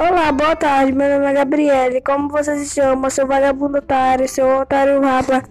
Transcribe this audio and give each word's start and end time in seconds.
Olá, 0.00 0.32
boa 0.32 0.56
tarde. 0.56 0.92
Meu 0.92 1.10
nome 1.10 1.30
é 1.30 1.34
Gabriele. 1.34 2.00
Como 2.00 2.30
você 2.30 2.56
se 2.56 2.74
chama? 2.74 3.10
Seu 3.10 3.26
vagabundo 3.26 3.76
otário, 3.76 4.26
seu 4.26 4.48
otário 4.60 4.98
rapa. 5.02 5.44